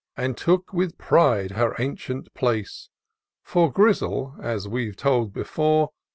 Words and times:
And 0.17 0.35
took 0.35 0.73
with 0.73 0.97
pride 0.97 1.51
her 1.51 1.75
ancient 1.77 2.33
place; 2.33 2.89
For 3.43 3.71
Grizzle, 3.71 4.33
as 4.41 4.67
we've 4.67 4.95
told 4.95 5.31
before. 5.31 5.91